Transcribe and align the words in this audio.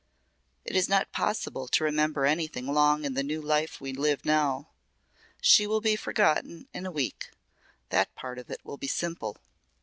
It 0.65 0.75
is 0.75 0.89
not 0.89 1.11
possible 1.11 1.67
to 1.67 1.83
remember 1.83 2.25
anything 2.25 2.65
long 2.65 3.05
in 3.05 3.13
the 3.13 3.37
life 3.37 3.79
we 3.79 3.93
live 3.93 4.25
now. 4.25 4.69
She 5.43 5.67
will 5.67 5.79
be 5.79 5.95
forgotten 5.95 6.67
in 6.73 6.87
a 6.87 6.91
week. 6.91 7.29
That 7.89 8.15
part 8.15 8.39
of 8.39 8.49
it 8.49 8.61
will 8.65 8.77
be 8.77 8.87
simple." 8.87 9.37